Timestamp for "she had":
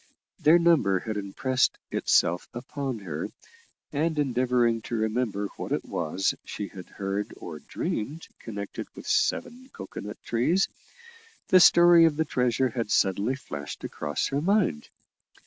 6.43-6.87